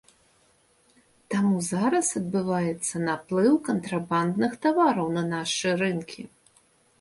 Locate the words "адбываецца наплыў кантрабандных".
2.19-4.57